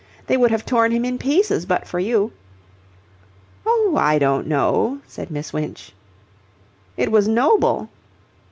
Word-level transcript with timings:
"They 0.25 0.35
would 0.35 0.49
have 0.49 0.65
torn 0.65 0.91
him 0.91 1.05
in 1.05 1.19
pieces 1.19 1.67
but 1.67 1.87
for 1.87 1.99
you." 1.99 2.31
"Oh, 3.67 3.93
I 3.99 4.17
don't 4.17 4.47
know," 4.47 4.97
said 5.05 5.29
Miss 5.29 5.53
Winch. 5.53 5.93
"It 6.97 7.11
was 7.11 7.27
noble." 7.27 7.87